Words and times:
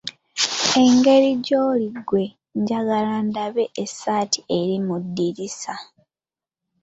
Engeri 0.83 1.29
gyoli 1.45 1.87
ggwe 1.97 2.23
njagala 2.59 3.13
ndabe 3.27 3.63
essaati 3.83 4.39
eri 4.57 4.75
mu 4.87 4.95
ddirisa. 5.05 5.73